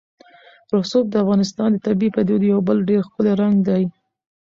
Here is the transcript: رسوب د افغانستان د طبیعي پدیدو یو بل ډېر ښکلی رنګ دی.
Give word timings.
رسوب 0.77 1.05
د 1.09 1.15
افغانستان 1.23 1.69
د 1.73 1.77
طبیعي 1.87 2.13
پدیدو 2.15 2.45
یو 2.53 2.59
بل 2.67 2.77
ډېر 2.89 3.01
ښکلی 3.07 3.33
رنګ 3.41 3.55
دی. 3.67 3.83